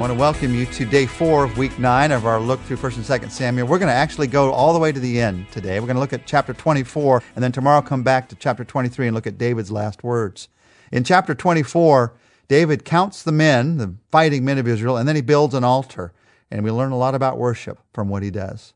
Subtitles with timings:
[0.00, 2.78] I want to welcome you to day four of week nine of our look through
[2.78, 3.66] 1st and 2nd Samuel.
[3.66, 5.78] We're going to actually go all the way to the end today.
[5.78, 9.08] We're going to look at chapter 24, and then tomorrow come back to chapter 23
[9.08, 10.48] and look at David's last words.
[10.90, 12.14] In chapter 24,
[12.48, 16.14] David counts the men, the fighting men of Israel, and then he builds an altar.
[16.50, 18.72] And we learn a lot about worship from what he does.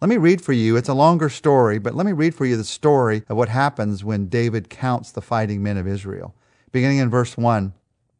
[0.00, 2.56] Let me read for you, it's a longer story, but let me read for you
[2.56, 6.32] the story of what happens when David counts the fighting men of Israel.
[6.70, 7.72] Beginning in verse 1.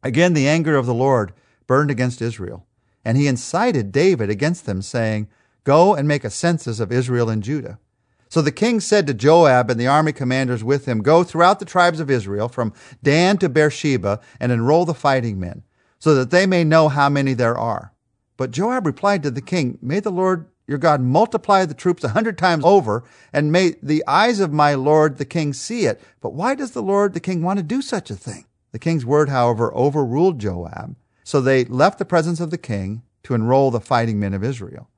[0.03, 1.31] Again, the anger of the Lord
[1.71, 2.65] burned against Israel.
[3.05, 5.29] And he incited David against them, saying,
[5.63, 7.79] Go and make a census of Israel and Judah.
[8.27, 11.71] So the king said to Joab and the army commanders with him, Go throughout the
[11.73, 15.63] tribes of Israel, from Dan to Beersheba, and enroll the fighting men,
[15.97, 17.93] so that they may know how many there are.
[18.35, 22.09] But Joab replied to the king, May the Lord your God multiply the troops a
[22.09, 26.01] hundred times over, and may the eyes of my lord the king see it.
[26.19, 28.43] But why does the lord the king want to do such a thing?
[28.73, 30.97] The king's word, however, overruled Joab,
[31.31, 34.89] so they left the presence of the king to enroll the fighting men of Israel.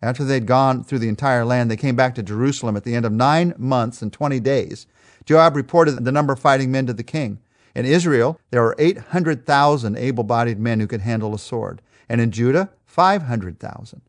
[0.00, 3.04] After they'd gone through the entire land, they came back to Jerusalem at the end
[3.04, 4.86] of nine months and 20 days.
[5.26, 7.40] Joab reported the number of fighting men to the king.
[7.74, 12.30] In Israel, there were 800,000 able bodied men who could handle a sword, and in
[12.30, 14.00] Judah, 500,000.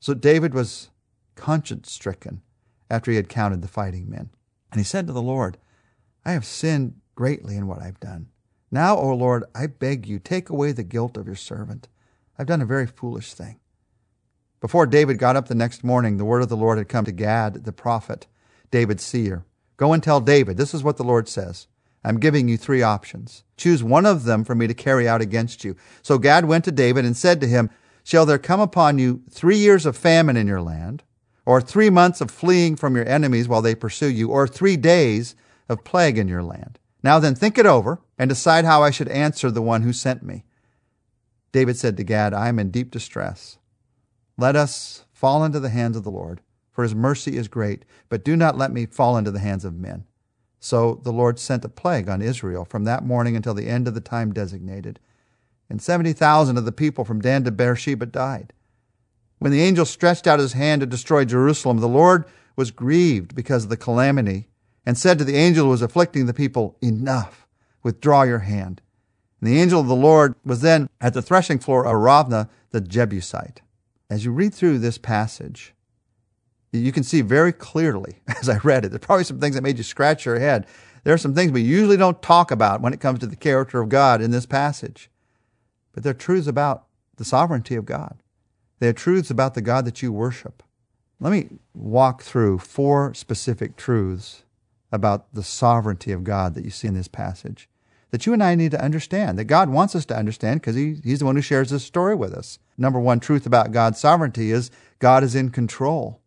[0.00, 0.88] So David was
[1.34, 2.40] conscience stricken
[2.90, 4.30] after he had counted the fighting men.
[4.72, 5.58] And he said to the Lord,
[6.24, 8.28] I have sinned greatly in what I've done.
[8.70, 11.88] Now, O Lord, I beg you, take away the guilt of your servant.
[12.38, 13.60] I've done a very foolish thing.
[14.60, 17.12] Before David got up the next morning, the word of the Lord had come to
[17.12, 18.26] Gad the prophet,
[18.70, 19.44] David's seer.
[19.76, 21.68] Go and tell David, this is what the Lord says.
[22.02, 23.44] I'm giving you three options.
[23.56, 25.76] Choose one of them for me to carry out against you.
[26.02, 27.70] So Gad went to David and said to him,
[28.04, 31.02] Shall there come upon you three years of famine in your land,
[31.44, 35.34] or three months of fleeing from your enemies while they pursue you, or three days
[35.68, 36.78] of plague in your land?
[37.06, 40.24] Now then, think it over and decide how I should answer the one who sent
[40.24, 40.44] me.
[41.52, 43.58] David said to Gad, I am in deep distress.
[44.36, 46.40] Let us fall into the hands of the Lord,
[46.72, 49.78] for his mercy is great, but do not let me fall into the hands of
[49.78, 50.04] men.
[50.58, 53.94] So the Lord sent a plague on Israel from that morning until the end of
[53.94, 54.98] the time designated.
[55.70, 58.52] And 70,000 of the people from Dan to Beersheba died.
[59.38, 62.24] When the angel stretched out his hand to destroy Jerusalem, the Lord
[62.56, 64.48] was grieved because of the calamity
[64.86, 67.46] and said to the angel who was afflicting the people, Enough,
[67.82, 68.80] withdraw your hand.
[69.40, 72.80] And the angel of the Lord was then at the threshing floor of Araunah the
[72.80, 73.60] Jebusite.
[74.08, 75.74] As you read through this passage,
[76.72, 78.90] you can see very clearly as I read it.
[78.90, 80.66] There's probably some things that made you scratch your head.
[81.04, 83.80] There are some things we usually don't talk about when it comes to the character
[83.80, 85.10] of God in this passage.
[85.92, 86.86] But they're truths about
[87.16, 88.18] the sovereignty of God.
[88.78, 90.62] They're truths about the God that you worship.
[91.18, 94.42] Let me walk through four specific truths
[94.92, 97.68] about the sovereignty of God that you see in this passage
[98.10, 100.96] that you and I need to understand, that God wants us to understand because he,
[101.02, 102.58] He's the one who shares this story with us.
[102.78, 106.20] Number one truth about God's sovereignty is God is in control.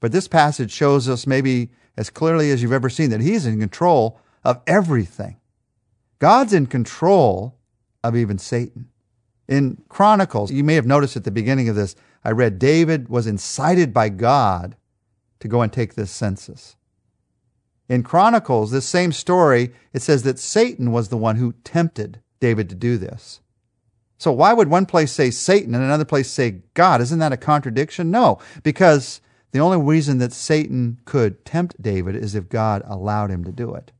[0.00, 3.60] But this passage shows us maybe as clearly as you've ever seen that He's in
[3.60, 5.38] control of everything.
[6.18, 7.56] God's in control
[8.02, 8.88] of even Satan.
[9.46, 11.94] In Chronicles, you may have noticed at the beginning of this,
[12.24, 14.76] I read David was incited by God
[15.40, 16.76] to go and take this census.
[17.88, 22.68] In Chronicles, this same story, it says that Satan was the one who tempted David
[22.70, 23.40] to do this.
[24.16, 27.00] So why would one place say Satan and another place say God?
[27.00, 28.10] Isn't that a contradiction?
[28.10, 33.44] No, because the only reason that Satan could tempt David is if God allowed him
[33.44, 33.92] to do it.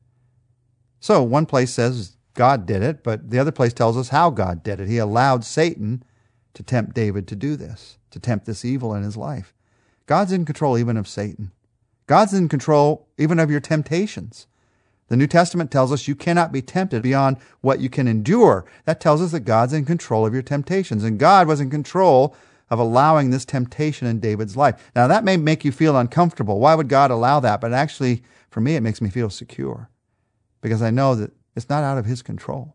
[0.99, 4.63] So one place says God did it, but the other place tells us how God
[4.63, 4.89] did it.
[4.89, 6.03] He allowed Satan
[6.55, 9.55] to tempt David to do this, to tempt this evil in his life.
[10.07, 11.53] God's in control even of Satan.
[12.07, 14.47] God's in control even of your temptations.
[15.09, 18.65] The New Testament tells us you cannot be tempted beyond what you can endure.
[18.85, 21.05] That tells us that God's in control of your temptations.
[21.05, 22.35] And God was in control
[22.71, 24.91] of allowing this temptation in David's life.
[24.97, 26.59] Now, that may make you feel uncomfortable.
[26.59, 27.61] Why would God allow that?
[27.61, 29.91] But actually, for me, it makes me feel secure
[30.63, 32.75] because I know that it's not out of His control.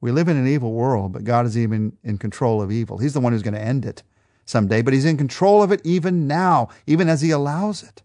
[0.00, 2.98] We live in an evil world, but God is even in control of evil.
[2.98, 4.02] He's the one who's going to end it
[4.44, 8.02] someday, but He's in control of it even now, even as He allows it.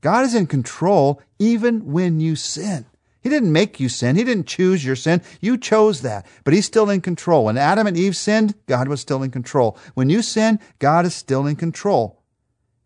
[0.00, 2.86] God is in control even when you sin.
[3.22, 4.16] He didn't make you sin.
[4.16, 5.20] He didn't choose your sin.
[5.40, 6.26] You chose that.
[6.44, 7.44] But He's still in control.
[7.44, 9.76] When Adam and Eve sinned, God was still in control.
[9.94, 12.22] When you sin, God is still in control.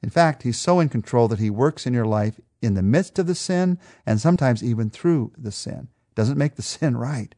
[0.02, 3.19] In fact, He's so in control that He works in your life in the midst
[3.19, 5.88] of the sin and sometimes even through the sin.
[6.11, 7.32] It Doesn't make the sin right.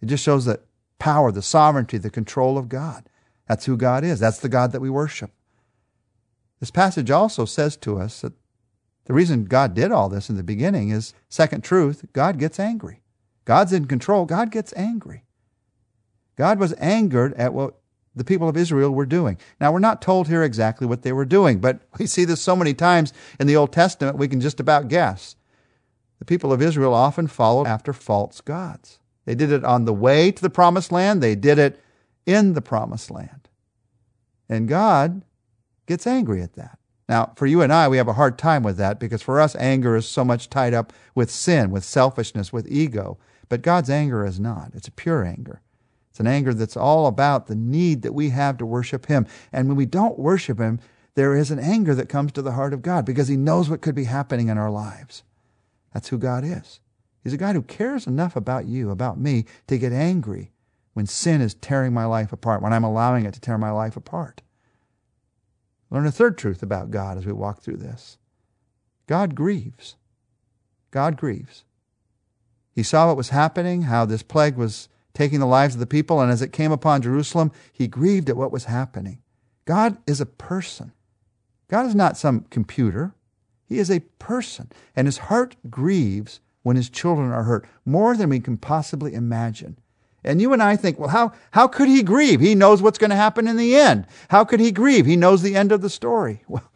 [0.00, 0.64] It just shows that
[0.98, 3.08] power, the sovereignty, the control of God.
[3.46, 4.18] That's who God is.
[4.18, 5.30] That's the God that we worship.
[6.58, 8.32] This passage also says to us that
[9.04, 13.02] the reason God did all this in the beginning is second truth God gets angry.
[13.44, 14.24] God's in control.
[14.24, 15.24] God gets angry.
[16.36, 17.74] God was angered at what
[18.14, 19.38] the people of Israel were doing.
[19.60, 22.54] Now, we're not told here exactly what they were doing, but we see this so
[22.54, 25.36] many times in the Old Testament, we can just about guess.
[26.18, 29.00] The people of Israel often followed after false gods.
[29.24, 31.80] They did it on the way to the promised land, they did it
[32.26, 33.48] in the promised land.
[34.48, 35.22] And God
[35.86, 36.78] gets angry at that.
[37.12, 39.54] Now, for you and I, we have a hard time with that because for us,
[39.56, 43.18] anger is so much tied up with sin, with selfishness, with ego.
[43.50, 44.70] But God's anger is not.
[44.72, 45.60] It's a pure anger.
[46.08, 49.26] It's an anger that's all about the need that we have to worship Him.
[49.52, 50.80] And when we don't worship Him,
[51.14, 53.82] there is an anger that comes to the heart of God because He knows what
[53.82, 55.22] could be happening in our lives.
[55.92, 56.80] That's who God is.
[57.22, 60.50] He's a God who cares enough about you, about me, to get angry
[60.94, 63.98] when sin is tearing my life apart, when I'm allowing it to tear my life
[63.98, 64.40] apart.
[65.92, 68.16] Learn a third truth about God as we walk through this
[69.06, 69.96] God grieves.
[70.90, 71.64] God grieves.
[72.74, 76.20] He saw what was happening, how this plague was taking the lives of the people,
[76.20, 79.18] and as it came upon Jerusalem, he grieved at what was happening.
[79.66, 80.92] God is a person.
[81.68, 83.14] God is not some computer.
[83.68, 88.30] He is a person, and his heart grieves when his children are hurt more than
[88.30, 89.78] we can possibly imagine.
[90.24, 92.40] And you and I think, well, how, how could he grieve?
[92.40, 94.06] He knows what's going to happen in the end.
[94.28, 95.04] How could he grieve?
[95.04, 96.44] He knows the end of the story.
[96.48, 96.68] Well,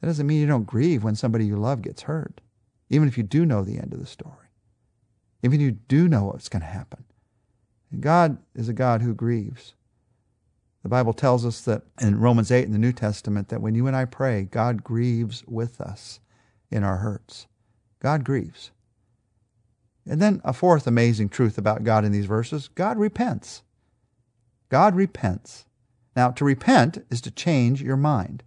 [0.00, 2.40] that doesn't mean you don't grieve when somebody you love gets hurt,
[2.88, 4.46] even if you do know the end of the story,
[5.42, 7.02] even if you do know what's going to happen.
[7.90, 9.74] And God is a God who grieves.
[10.84, 13.88] The Bible tells us that in Romans 8 in the New Testament that when you
[13.88, 16.20] and I pray, God grieves with us
[16.70, 17.48] in our hurts.
[18.00, 18.70] God grieves.
[20.08, 23.62] And then a fourth amazing truth about God in these verses God repents.
[24.68, 25.66] God repents.
[26.16, 28.42] Now, to repent is to change your mind.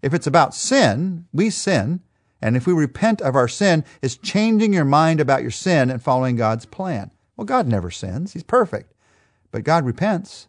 [0.00, 2.00] If it's about sin, we sin.
[2.40, 6.02] And if we repent of our sin, it's changing your mind about your sin and
[6.02, 7.12] following God's plan.
[7.36, 8.94] Well, God never sins, He's perfect.
[9.50, 10.48] But God repents.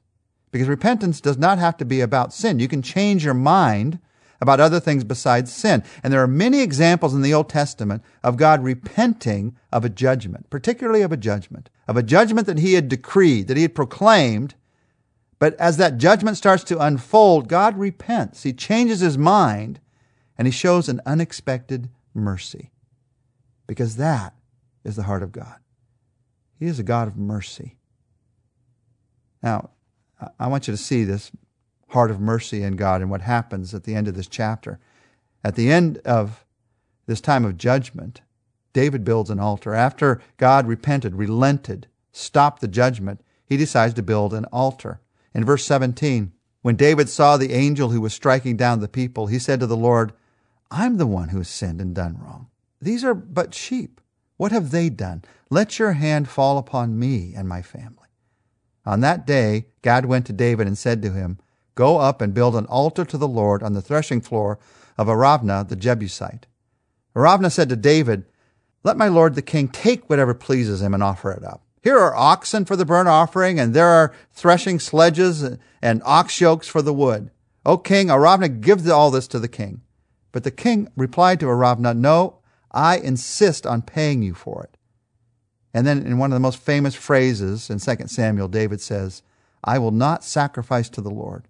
[0.52, 2.60] Because repentance does not have to be about sin.
[2.60, 4.00] You can change your mind
[4.44, 5.82] about other things besides sin.
[6.04, 10.50] And there are many examples in the Old Testament of God repenting of a judgment,
[10.50, 14.56] particularly of a judgment, of a judgment that He had decreed, that He had proclaimed.
[15.40, 18.44] But as that judgment starts to unfold, God repents.
[18.44, 19.80] He changes His mind
[20.38, 22.72] and He shows an unexpected mercy.
[23.66, 24.34] Because that
[24.84, 25.56] is the heart of God.
[26.60, 27.78] He is a God of mercy.
[29.42, 29.70] Now,
[30.38, 31.32] I want you to see this
[31.94, 34.80] heart of mercy in God and what happens at the end of this chapter.
[35.44, 36.44] At the end of
[37.06, 38.22] this time of judgment,
[38.74, 39.74] David builds an altar.
[39.74, 45.00] After God repented, relented, stopped the judgment, he decides to build an altar.
[45.34, 46.32] In verse 17,
[46.62, 49.78] when David saw the angel who was striking down the people, he said to the
[49.78, 50.14] Lord,
[50.72, 52.48] I'm the one who has sinned and done wrong.
[52.82, 54.02] These are but sheep.
[54.38, 55.24] What have they done?
[55.50, 57.98] Let your hand fall upon me and my family.
[58.86, 61.38] On that day, God went to David and said to him,
[61.76, 64.60] Go up and build an altar to the Lord on the threshing floor
[64.98, 66.46] of Araunah the Jebusite.
[67.16, 68.26] Araunah said to David,
[68.84, 71.64] Let my lord the king take whatever pleases him and offer it up.
[71.82, 75.44] Here are oxen for the burnt offering, and there are threshing sledges
[75.82, 77.30] and ox yokes for the wood.
[77.66, 79.82] O king, Araunah, give all this to the king.
[80.32, 82.40] But the king replied to Araunah, No,
[82.72, 84.78] I insist on paying you for it.
[85.74, 89.24] And then in one of the most famous phrases in 2 Samuel, David says,
[89.64, 91.48] I will not sacrifice to the Lord,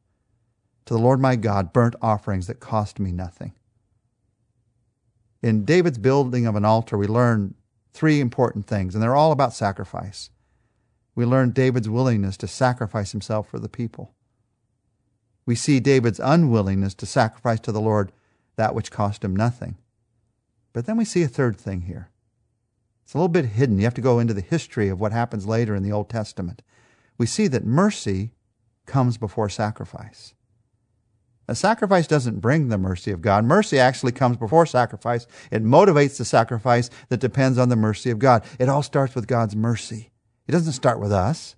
[0.86, 3.54] to the Lord my God, burnt offerings that cost me nothing.
[5.42, 7.56] In David's building of an altar, we learn
[7.94, 10.30] three important things, and they're all about sacrifice.
[11.16, 14.14] We learn David's willingness to sacrifice himself for the people.
[15.46, 18.12] We see David's unwillingness to sacrifice to the Lord
[18.56, 19.76] that which cost him nothing.
[20.72, 22.10] But then we see a third thing here.
[23.04, 23.78] It's a little bit hidden.
[23.78, 26.62] You have to go into the history of what happens later in the Old Testament.
[27.18, 28.32] We see that mercy
[28.86, 30.34] comes before sacrifice.
[31.48, 33.44] A sacrifice doesn't bring the mercy of God.
[33.44, 35.28] Mercy actually comes before sacrifice.
[35.52, 38.44] It motivates the sacrifice that depends on the mercy of God.
[38.60, 40.12] It all starts with God's mercy.
[40.48, 41.56] It doesn't start with us.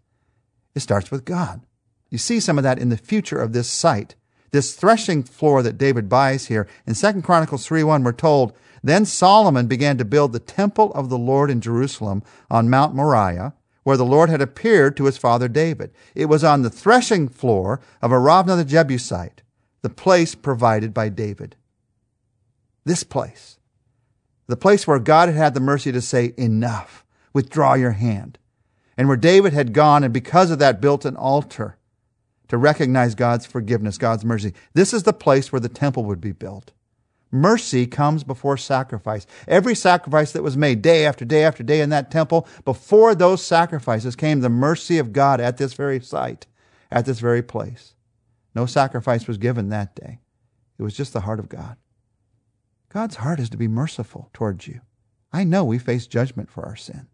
[0.74, 1.62] It starts with God.
[2.10, 4.16] You see some of that in the future of this site.
[4.52, 6.68] This threshing floor that David buys here.
[6.88, 11.10] In 2 Chronicles 3 1, we're told then Solomon began to build the temple of
[11.10, 15.48] the Lord in Jerusalem on Mount Moriah, where the Lord had appeared to his father
[15.48, 15.92] David.
[16.14, 19.42] It was on the threshing floor of Araunah the Jebusite,
[19.86, 21.56] the place provided by David.
[22.86, 23.60] This place.
[24.48, 28.40] The place where God had had the mercy to say, Enough, withdraw your hand.
[28.98, 31.78] And where David had gone and because of that built an altar
[32.48, 34.56] to recognize God's forgiveness, God's mercy.
[34.74, 36.72] This is the place where the temple would be built.
[37.30, 39.28] Mercy comes before sacrifice.
[39.48, 43.46] Every sacrifice that was made day after day after day in that temple, before those
[43.46, 46.48] sacrifices came the mercy of God at this very site,
[46.92, 47.95] at this very place.
[48.56, 50.22] No sacrifice was given that day.
[50.80, 51.76] It was just the heart of God.
[52.90, 54.82] God's heart is to be merciful towards you.
[55.34, 57.08] I know we face judgment for our sin,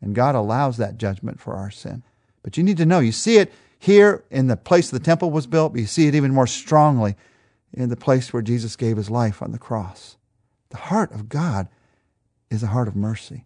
[0.00, 2.02] and God allows that judgment for our sin.
[2.42, 5.46] But you need to know, you see it here in the place the temple was
[5.46, 7.14] built, but you see it even more strongly
[7.74, 10.16] in the place where Jesus gave his life on the cross.
[10.70, 11.68] The heart of God
[12.50, 13.44] is a heart of mercy.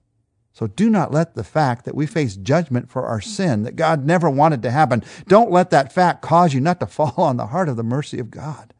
[0.53, 4.05] So do not let the fact that we face judgment for our sin that God
[4.05, 7.47] never wanted to happen, don't let that fact cause you not to fall on the
[7.47, 8.75] heart of the mercy of God.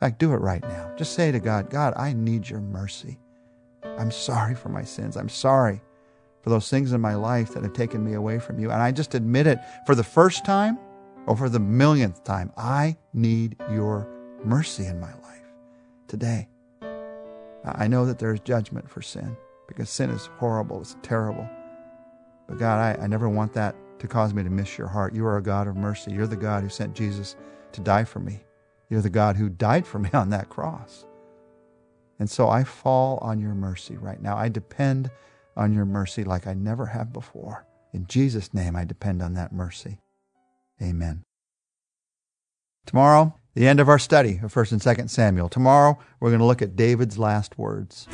[0.00, 0.94] In fact, do it right now.
[0.96, 3.18] Just say to God, God, I need your mercy.
[3.82, 5.16] I'm sorry for my sins.
[5.16, 5.82] I'm sorry
[6.42, 8.70] for those things in my life that have taken me away from you.
[8.70, 10.78] And I just admit it for the first time
[11.26, 12.52] or for the millionth time.
[12.56, 14.08] I need your
[14.44, 15.52] mercy in my life
[16.08, 16.48] today.
[17.64, 19.36] I know that there is judgment for sin
[19.70, 21.48] because sin is horrible, it's terrible.
[22.46, 25.14] But God, I, I never want that to cause me to miss your heart.
[25.14, 26.12] You are a God of mercy.
[26.12, 27.36] You're the God who sent Jesus
[27.72, 28.40] to die for me.
[28.88, 31.06] You're the God who died for me on that cross.
[32.18, 34.36] And so I fall on your mercy right now.
[34.36, 35.10] I depend
[35.56, 37.66] on your mercy like I never have before.
[37.92, 40.00] In Jesus' name, I depend on that mercy.
[40.82, 41.22] Amen.
[42.86, 45.48] Tomorrow, the end of our study of 1st and 2nd Samuel.
[45.48, 48.06] Tomorrow, we're going to look at David's last words.